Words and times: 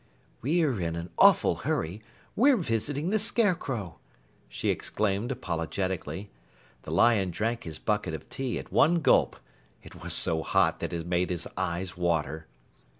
"We're 0.41 0.81
in 0.81 0.95
an 0.95 1.11
awful 1.19 1.57
hurry; 1.57 2.01
we're 2.35 2.57
visiting 2.57 3.11
the 3.11 3.19
Scarecrow," 3.19 3.99
she 4.49 4.69
exclaimed 4.71 5.31
apologetically. 5.31 6.31
The 6.81 6.91
lion 6.91 7.29
drank 7.29 7.65
his 7.65 7.77
bucket 7.77 8.15
of 8.15 8.27
tea 8.27 8.57
at 8.57 8.71
one 8.73 9.01
gulp. 9.01 9.35
It 9.83 10.01
was 10.01 10.15
so 10.15 10.41
hot 10.41 10.79
that 10.79 10.91
it 10.91 11.05
made 11.05 11.29
his 11.29 11.47
eyes 11.55 11.97
water. 11.97 12.47